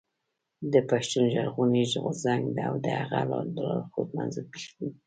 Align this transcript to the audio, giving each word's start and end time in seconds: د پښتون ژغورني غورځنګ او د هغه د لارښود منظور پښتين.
د 0.73 0.75
پښتون 0.89 1.23
ژغورني 1.33 1.83
غورځنګ 2.03 2.45
او 2.67 2.73
د 2.85 2.87
هغه 3.09 3.19
د 3.55 3.57
لارښود 3.67 4.07
منظور 4.17 4.45
پښتين. 4.53 4.91